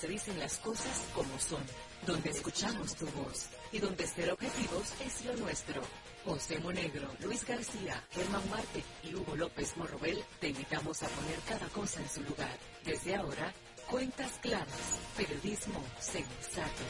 [0.00, 1.62] se dicen las cosas como son,
[2.06, 5.82] donde escuchamos tu voz y donde ser objetivos es lo nuestro.
[6.24, 11.68] José Monegro, Luis García, Germán Marte y Hugo López Morrobel te invitamos a poner cada
[11.68, 12.58] cosa en su lugar.
[12.82, 13.52] Desde ahora,
[13.90, 16.82] cuentas claras, periodismo sensato.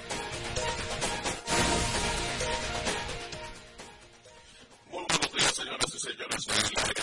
[4.88, 6.46] Muy buenos días, señoras y señores.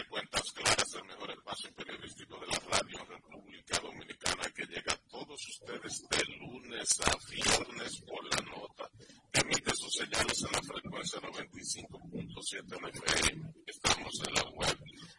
[0.10, 4.98] Cuentas Claras, el mejor espacio periodístico de la radio República Dominicana, que llega
[5.46, 8.90] ustedes de lunes a viernes por la nota.
[9.34, 13.54] Emite sus señales en la frecuencia 95.7 FM.
[13.68, 14.78] Estamos en la web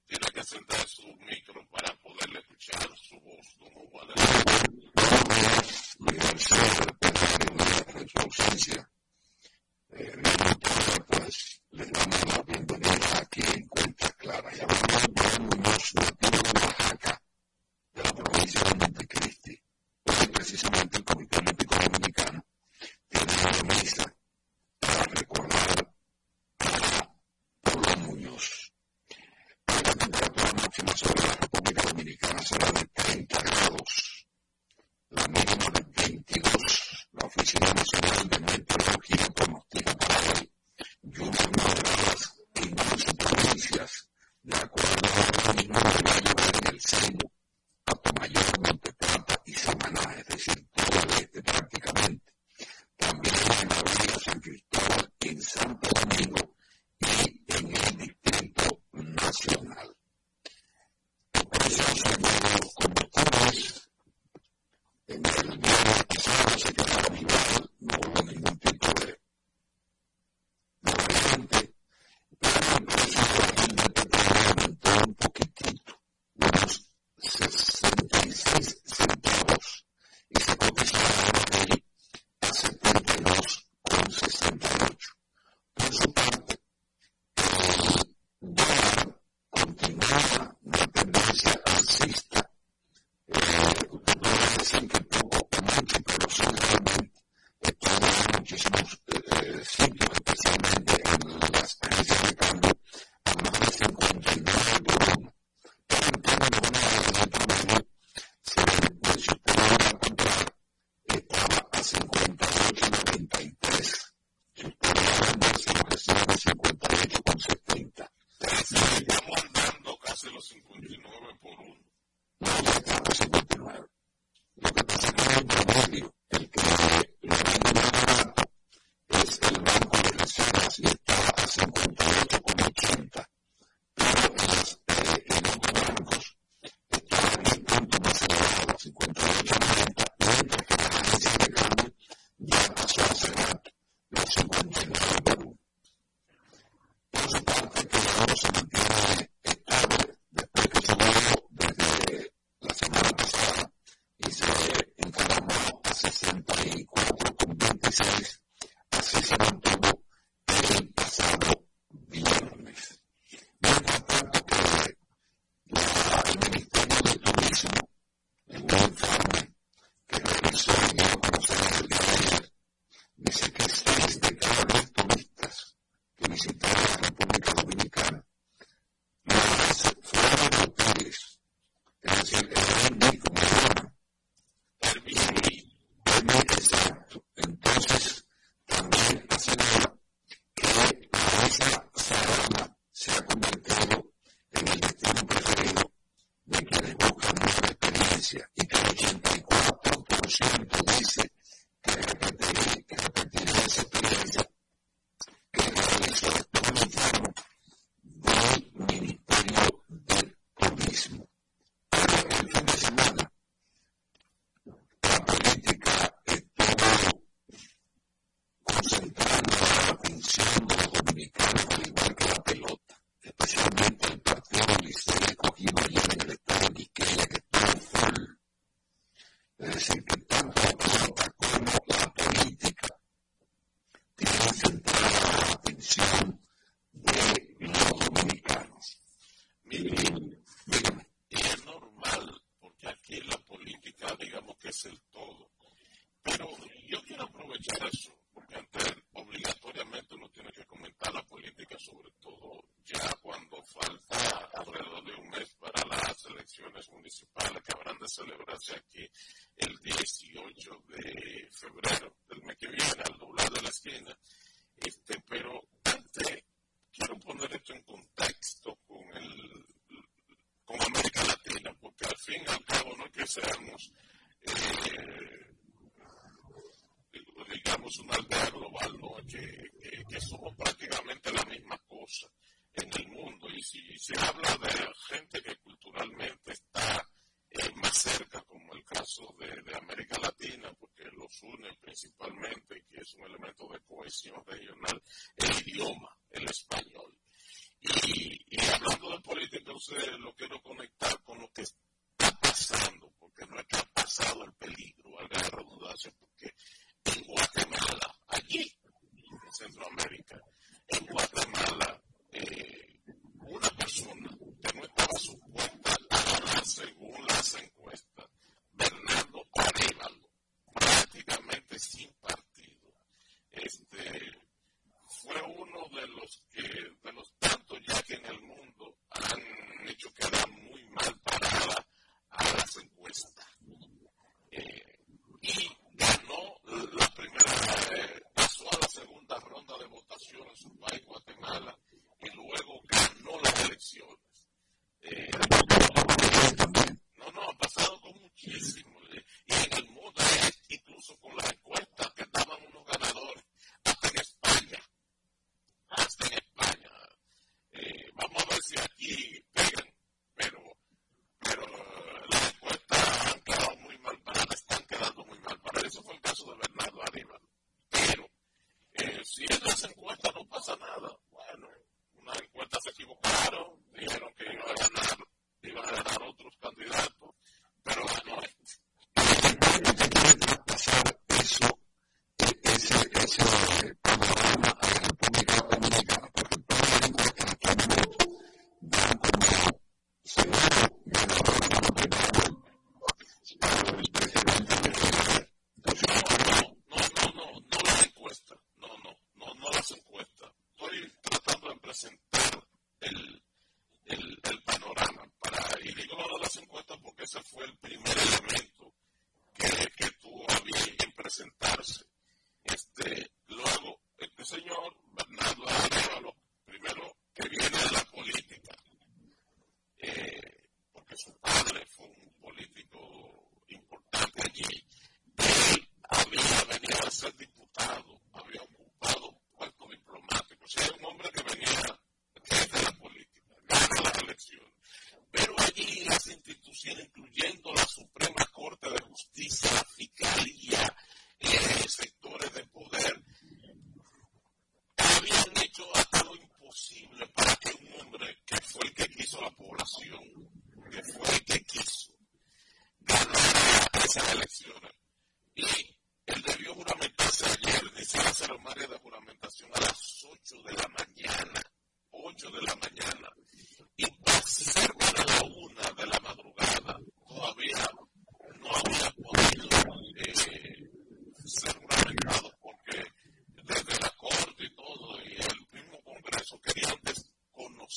[0.07, 4.01] Tiene que sentar su micro para poderle escuchar su voz, don Hugo.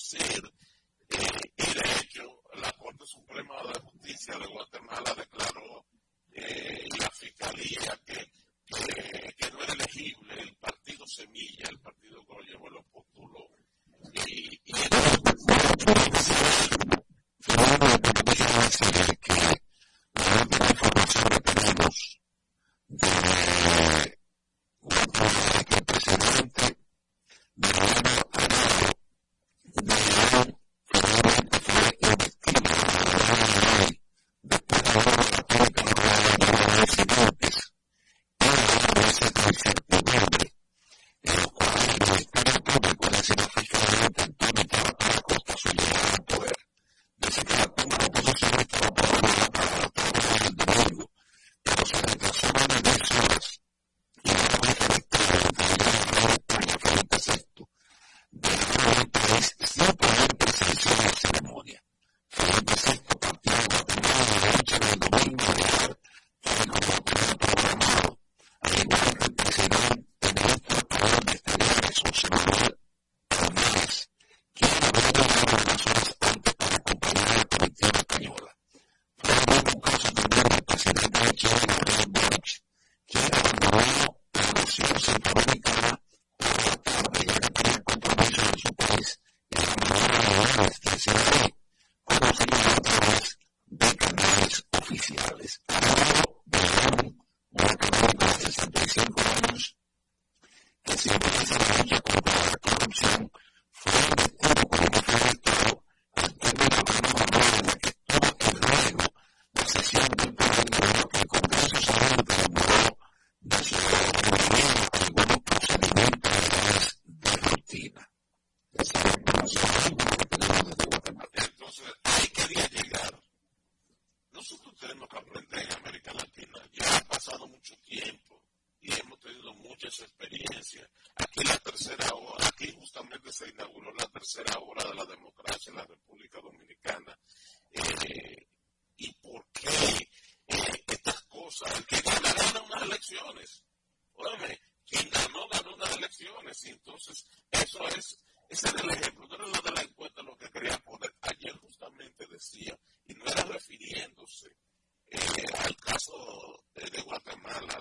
[0.09, 0.58] sin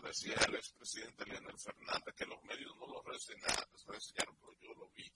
[0.07, 5.11] decía el expresidente Leonel Fernández, que los medios no lo reseñaron, pero yo lo vi,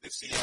[0.00, 0.36] decía,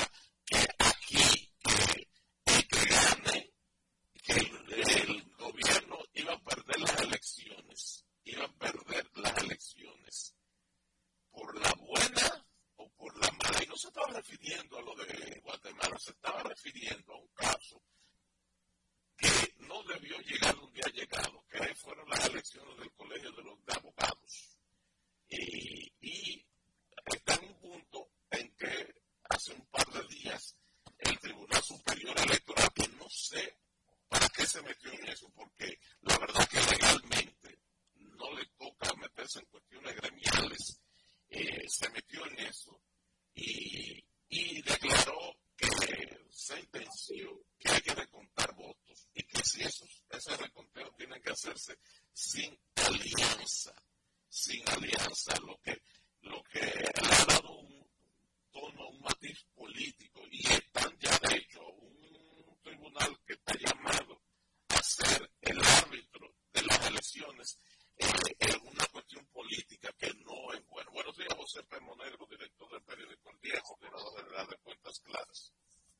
[74.35, 75.53] darle vueltas claras.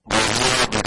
[0.05, 0.81] De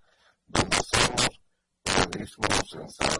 [0.46, 3.15] donde somos.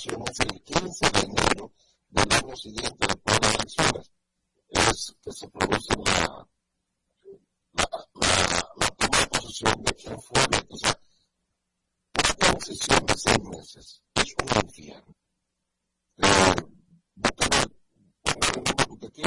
[0.00, 1.72] votaciones el 15 de enero
[2.08, 4.12] del año siguiente después de las elecciones.
[4.68, 6.48] Es que se produce la,
[7.72, 10.40] la, la, la toma de posesión de quien fue.
[10.68, 11.00] O sea,
[12.14, 15.16] una transición de seis meses es un infierno.
[16.16, 16.54] Eh,
[18.24, 19.22] el número que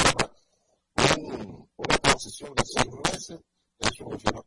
[1.21, 3.39] un, una transición de seis meses
[3.79, 4.45] es un infierno.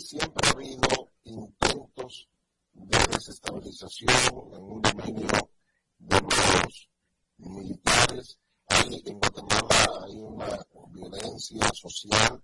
[0.00, 2.28] siempre ha habido intentos
[2.72, 5.50] de desestabilización en un dominio
[5.98, 6.88] de los
[7.36, 8.38] militares.
[8.68, 12.42] Hay, en Guatemala hay una violencia social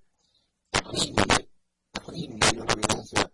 [0.71, 1.49] terrible,
[1.93, 3.33] terrible, hay una violencia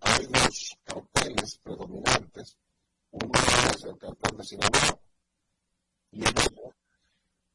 [0.00, 2.56] Hay dos carteles predominantes.
[3.10, 3.32] Uno
[3.74, 5.00] es el cartel de Sinaloa
[6.10, 6.74] y el otro,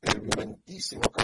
[0.02, 1.19] el violentísimo cartel.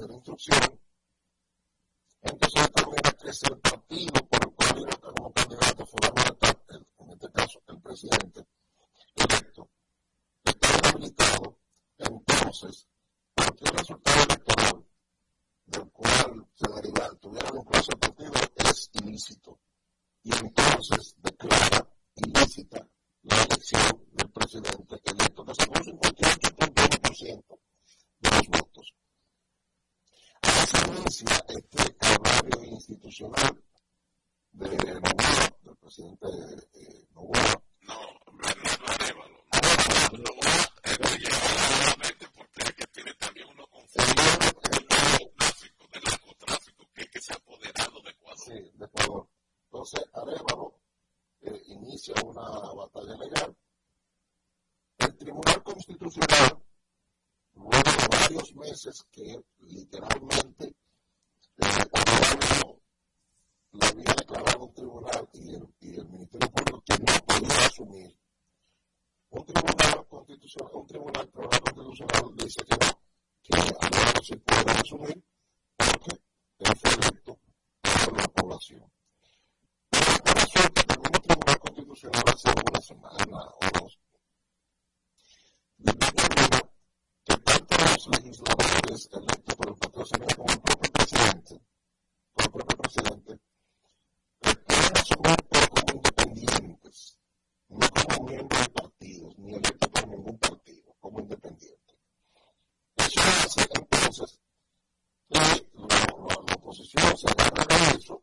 [0.00, 0.80] de la instrucción,
[2.22, 7.32] entonces de esta crece el partido por el cual iba como candidato fundamental, en este
[7.32, 8.46] caso el presidente
[9.16, 9.70] electo,
[10.44, 11.58] está habilitado
[11.98, 12.89] entonces
[78.70, 78.90] espacio.
[80.52, 83.98] Suerte que tribunal constitucional hace una semana o dos.
[85.78, 86.60] Depende de
[87.24, 91.60] que tanto los legisladores electos por el patrocinio como el propio presidente,
[92.34, 93.40] por el propio presidente,
[94.42, 97.18] a su grupo como independientes,
[97.68, 101.96] no como miembros de partidos, ni electos por ningún partido, como independientes.
[102.96, 104.38] Eso hace entonces
[105.30, 108.22] eh, que la, oposición se agarra a eso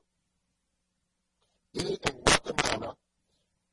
[1.80, 2.98] en Guatemala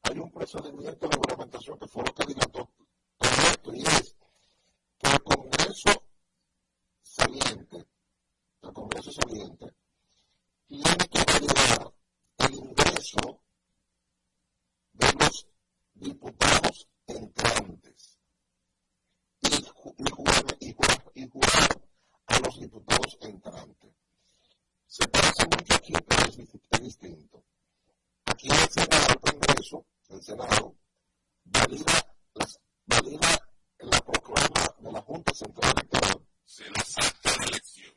[0.02, 2.70] hay un procedimiento de juramentación que fue lo que dilató
[3.16, 4.14] todo esto, y es
[4.98, 6.04] que el Congreso
[7.02, 7.86] saliente,
[8.60, 9.74] el Congreso saliente,
[10.66, 11.94] tiene que validar
[12.40, 13.40] el ingreso
[14.92, 15.46] de los
[15.94, 18.18] diputados entrantes
[19.40, 20.74] y, y, jugar, y,
[22.26, 23.94] a los diputados entrantes.
[24.86, 27.42] Se pasa mucho aquí, pero es distinto
[28.44, 30.76] aquí el Senado, el Congreso, el Senado,
[31.44, 32.16] valida,
[32.86, 36.26] valida la proclama de la Junta Central Electoral.
[36.44, 37.94] Se las acta de elección.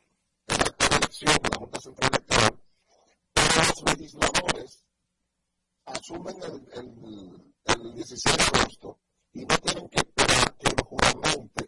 [0.48, 2.64] El acta de elección de la Junta Central Electoral.
[3.34, 4.84] Pero los legisladores
[5.86, 9.00] asumen el, el, el 16 de agosto
[9.34, 11.67] y no tienen que esperar que lo juramente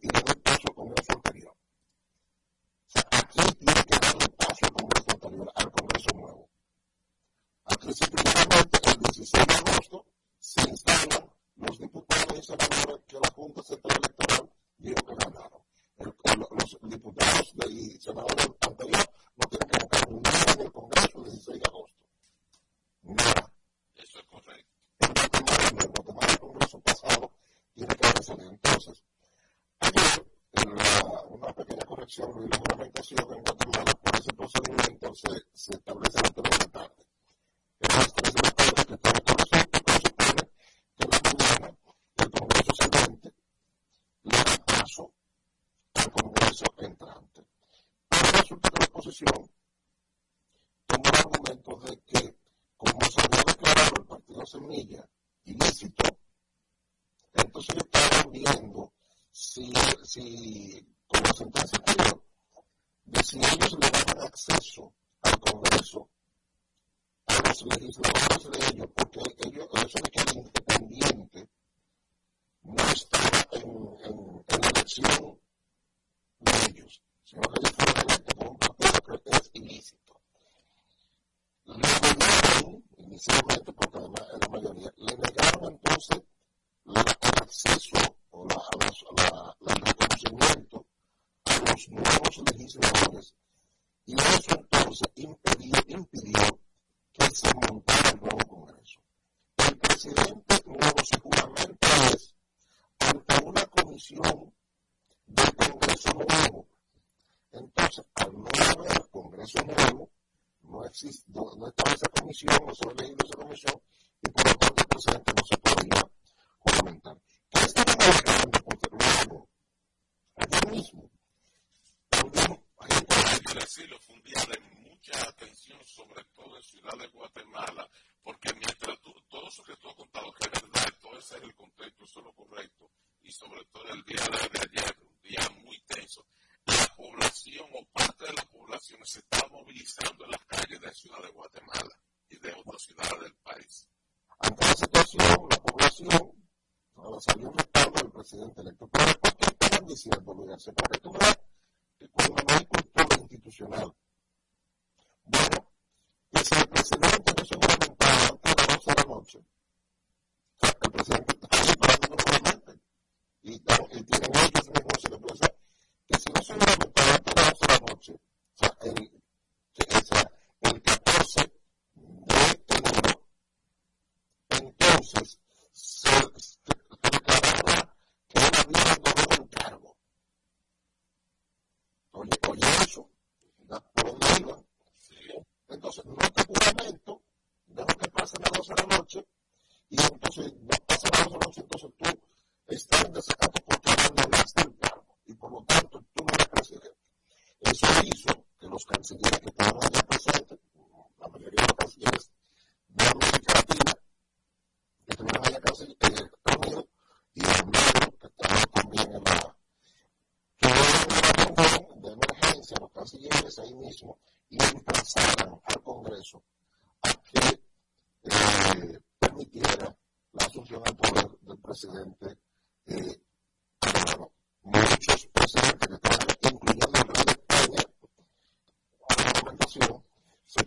[153.67, 154.08] です。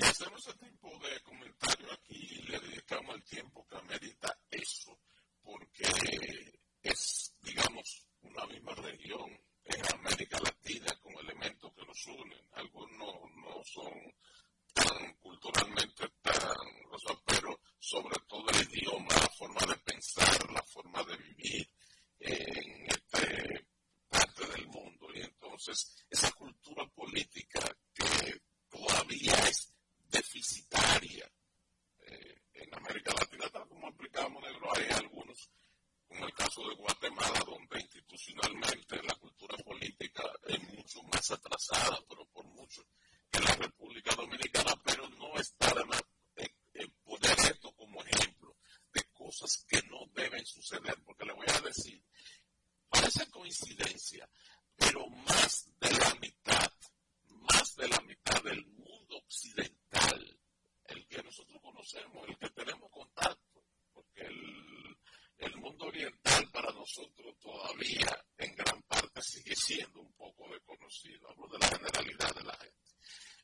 [0.00, 4.98] Y hacemos ese tipo de comentarios aquí y le dedicamos el tiempo que amerita eso,
[5.42, 5.84] porque
[6.82, 9.28] es, digamos, una misma región
[9.62, 12.40] en América Latina con elementos que nos unen.
[12.52, 13.92] Algunos no son
[14.72, 16.56] tan culturalmente tan,
[16.90, 21.70] o sea, pero sobre todo el idioma, la forma de pensar, la forma de vivir
[22.20, 23.20] en esta
[24.08, 25.08] parte del mundo.
[25.14, 27.60] Y entonces esa cultura política
[27.92, 29.69] que todavía es
[30.20, 31.26] deficitaria.
[32.06, 35.50] Eh, en América Latina, tal como explicábamos en hay algunos,
[36.06, 42.26] como el caso de Guatemala, donde institucionalmente la cultura política es mucho más atrasada, pero
[42.26, 42.84] por mucho,
[43.30, 46.02] que la República Dominicana, pero no está de más
[46.36, 48.58] eh, eh, poner esto como ejemplo
[48.92, 52.04] de cosas que no deben suceder, porque le voy a decir,
[52.90, 54.28] parece coincidencia,
[54.76, 56.72] pero más de la mitad,
[57.48, 59.79] más de la mitad del mundo occidental,
[61.60, 64.96] conocemos, el que tenemos contacto, porque el,
[65.38, 71.48] el mundo oriental para nosotros todavía en gran parte sigue siendo un poco desconocido, hablo
[71.48, 72.76] de la generalidad de la gente.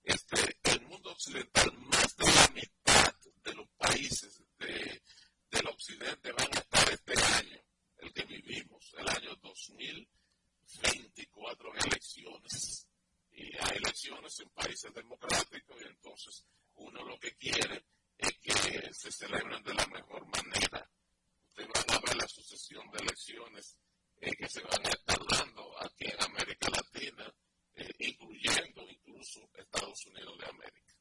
[0.04, 5.02] Este, el mundo occidental, más de la mitad de los países de,
[5.50, 7.60] del occidente van a estar este año,
[7.98, 12.86] el que vivimos, el año 2024 en elecciones.
[13.32, 17.84] Y hay elecciones en países democráticos y entonces uno lo que quiere
[18.18, 20.90] es que se celebren de la mejor manera.
[21.48, 23.78] Ustedes van a ver la sucesión de elecciones
[24.20, 27.32] eh, que se van a estar dando aquí en América Latina,
[27.74, 30.94] eh, incluyendo incluso Estados Unidos de América.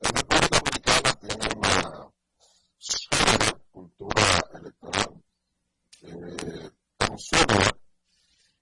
[0.00, 2.12] La República Dominicana tiene una
[3.70, 5.24] cultura electoral,
[6.02, 7.78] eh, tan sólida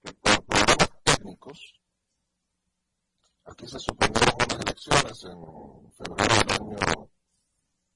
[0.03, 1.79] que por problemas técnicos
[3.47, 7.09] Aquí se suspendieron unas elecciones en febrero del año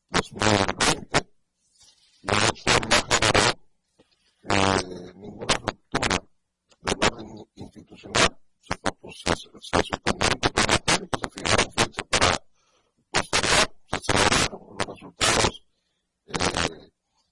[0.09, 1.27] 2020
[2.21, 3.43] y eso no generó
[4.49, 6.23] eh, ninguna ruptura
[6.81, 8.37] del orden institucional.
[8.61, 12.43] Se, se, se suspendieron problemas técnicos, se fijaron fechas para
[13.11, 15.65] postergar, se celebraron los resultados,
[16.27, 16.91] eh,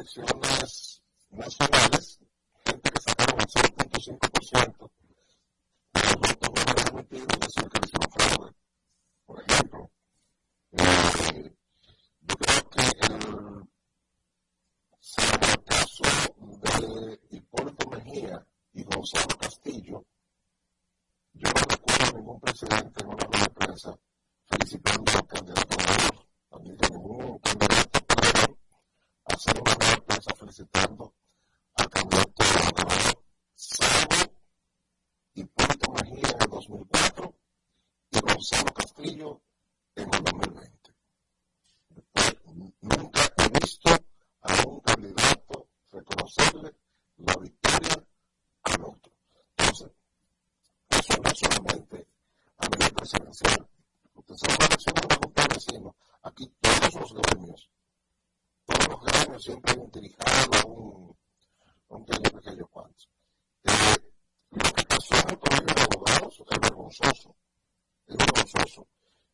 [24.51, 26.25] felicitando al candidato ganador,
[26.61, 27.90] ni de ningún candidato.
[27.90, 27.90] pudieron
[29.41, 31.15] hacer una felicitando
[31.73, 33.23] al candidato ganador,
[33.55, 34.33] salvo
[35.33, 37.35] Hipólito Mejía en el 2004
[38.11, 39.41] y Gonzalo Castillo
[39.95, 40.93] en el 2020.
[42.81, 43.89] Nunca he visto
[44.41, 46.75] a un candidato reconocerle
[47.17, 48.05] la victoria
[48.63, 49.11] al otro.
[49.57, 49.91] Entonces,
[50.89, 52.07] eso no es solamente
[52.57, 53.67] a nivel presidencial.
[54.13, 55.95] Usted sabe la elección de la de.
[56.21, 57.69] Aquí todos los gremios,
[59.39, 61.17] siempre hay un dirijado, un,
[61.89, 63.05] un que yo, que yo cuánto.
[63.63, 63.97] Eh,
[64.51, 67.35] lo que pasó en el colegio de abogados es vergonzoso.
[68.07, 68.87] Es vergonzoso.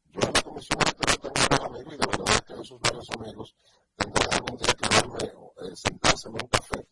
[0.05, 3.55] Yo en la comisión electoral tengo varios amigos y de verdad que esos varios amigos
[3.95, 6.87] tendrán algún día que darme, eh, sentarse en un café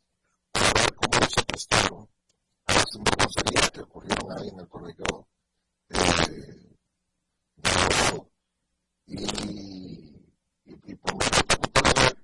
[0.51, 2.09] para ver cómo se prestaron
[2.65, 5.27] a las sinvergoncerías que ocurrieron ahí en el colegio
[5.89, 6.75] eh,
[7.55, 8.29] de abogado.
[9.07, 9.23] Y,
[10.65, 12.15] y, y por muy que usted le dé,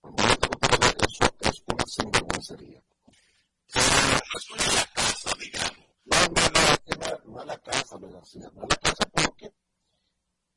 [0.00, 2.82] por muy que usted le dé, eso es una sinvergüencería.
[3.66, 5.86] Eso es la casa, digamos.
[6.04, 9.52] No, no, no, no, no es la casa, Luis García, no es la casa porque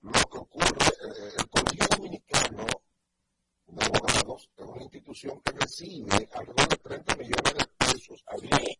[0.02, 2.66] lo que ocurre, eh, el Colegio Dominicano
[3.68, 8.78] de Abogados es una institución que recibe alrededor de 30 millones de pesos al mes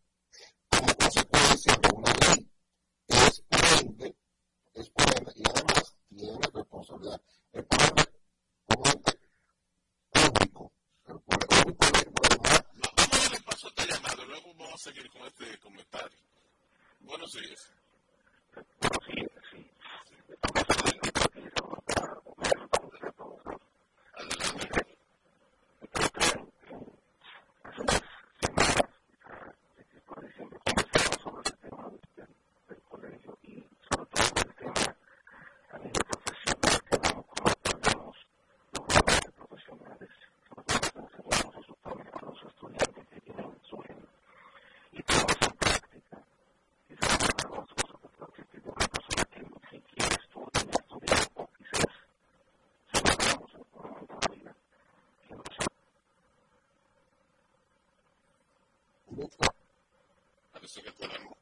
[60.64, 61.36] parece que fuéramos,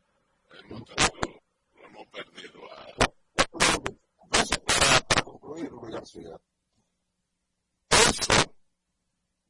[0.50, 1.42] hemos tenido,
[1.74, 2.86] lo hemos perdido a...
[4.24, 6.40] Entonces, para, concluir, Rubén García,
[7.88, 8.32] eso,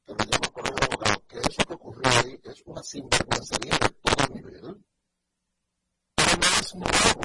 [0.05, 3.89] que me llamo con el abogado, que eso que ocurrió ahí es una sinvergüencería de
[4.03, 4.85] todo nivel,
[6.17, 7.21] pero no es nuevo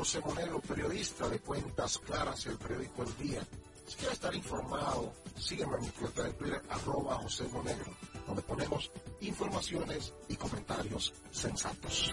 [0.00, 3.46] José Monero, periodista de Cuentas Claras, el periódico El Día.
[3.86, 7.92] Si quieres estar informado, sígueme en mi cuenta Twitter, arroba José Monegro,
[8.26, 8.90] donde ponemos
[9.20, 12.10] informaciones y comentarios sensatos.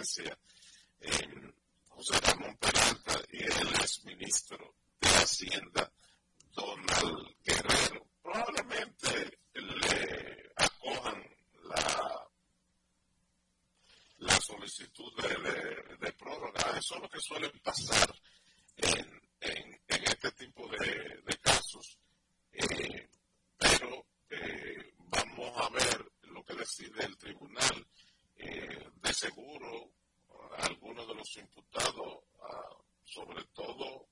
[0.00, 0.38] Presidencia,
[1.88, 5.92] José Ramón Peralta, y el exministro de Hacienda,
[6.52, 8.06] Donald Guerrero.
[8.22, 11.22] Probablemente le acojan
[14.18, 16.78] la, solicitud de, prórroga.
[16.78, 18.14] Eso es lo que suele pasar
[18.76, 21.98] en, en, en este tipo de, de casos.
[22.52, 23.08] Eh,
[23.58, 27.86] pero eh, vamos a ver lo que decide el tribunal.
[28.36, 29.92] Eh, seguro,
[30.58, 32.24] algunos de los imputados,
[33.04, 34.08] sobre todo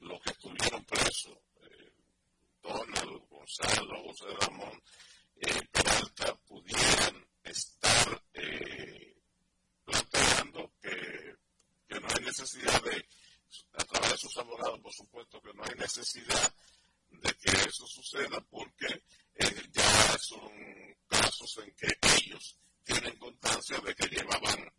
[0.00, 1.92] los que estuvieron presos, eh,
[2.62, 4.82] Donald, Gonzalo, José Ramón,
[5.36, 9.16] eh, Peralta, pudieran estar eh,
[9.84, 11.36] planteando que,
[11.88, 13.08] que no hay necesidad de,
[13.74, 16.54] a través de sus abogados, por supuesto, que no hay necesidad
[17.10, 18.86] de que eso suceda porque
[19.34, 20.50] eh, ya son
[21.08, 21.88] casos en que
[22.18, 24.72] ellos tienen constancia de que llevaban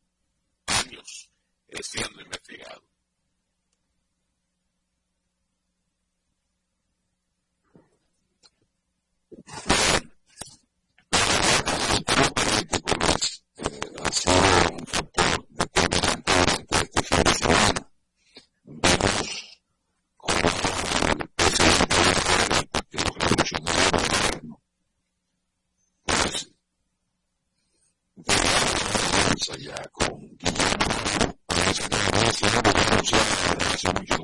[0.67, 1.31] años
[1.67, 2.83] eh, siendo investigados.
[14.03, 14.33] ha sido
[14.71, 17.91] un factor determinante durante este fin de semana.
[18.63, 19.59] Vemos
[20.17, 20.39] como
[21.19, 21.95] el presidente
[22.55, 24.61] del Partido Revolucionario del Gobierno,
[26.05, 26.51] pues,
[29.47, 33.13] de la alianza ya con Guillermo, que desde
[33.73, 34.20] hace muchos